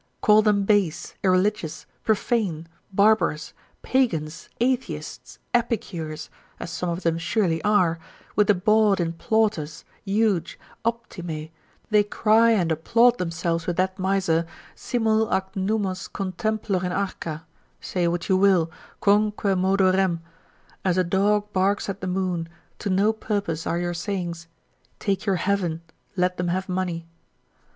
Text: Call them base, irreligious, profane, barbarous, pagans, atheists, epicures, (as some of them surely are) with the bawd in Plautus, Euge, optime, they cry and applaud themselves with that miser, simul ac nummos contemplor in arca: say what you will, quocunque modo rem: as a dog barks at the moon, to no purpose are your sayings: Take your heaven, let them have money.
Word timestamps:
Call 0.21 0.41
them 0.41 0.63
base, 0.63 1.13
irreligious, 1.23 1.85
profane, 2.03 2.67
barbarous, 2.91 3.53
pagans, 3.83 4.49
atheists, 4.59 5.37
epicures, 5.53 6.31
(as 6.59 6.71
some 6.71 6.89
of 6.89 7.03
them 7.03 7.19
surely 7.19 7.63
are) 7.63 7.99
with 8.35 8.47
the 8.47 8.55
bawd 8.55 8.99
in 8.99 9.13
Plautus, 9.13 9.85
Euge, 10.03 10.55
optime, 10.83 11.51
they 11.91 12.01
cry 12.03 12.49
and 12.49 12.71
applaud 12.71 13.19
themselves 13.19 13.67
with 13.67 13.77
that 13.77 13.99
miser, 13.99 14.47
simul 14.73 15.31
ac 15.31 15.45
nummos 15.53 16.07
contemplor 16.11 16.83
in 16.83 16.91
arca: 16.91 17.45
say 17.79 18.07
what 18.07 18.27
you 18.27 18.35
will, 18.35 18.71
quocunque 19.03 19.55
modo 19.55 19.93
rem: 19.93 20.23
as 20.83 20.97
a 20.97 21.03
dog 21.03 21.53
barks 21.53 21.87
at 21.89 22.01
the 22.01 22.07
moon, 22.07 22.49
to 22.79 22.89
no 22.89 23.13
purpose 23.13 23.67
are 23.67 23.77
your 23.77 23.93
sayings: 23.93 24.47
Take 24.97 25.27
your 25.27 25.35
heaven, 25.35 25.83
let 26.17 26.37
them 26.37 26.47
have 26.47 26.67
money. 26.67 27.05